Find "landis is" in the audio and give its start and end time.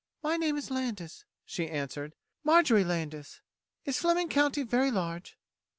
2.83-3.99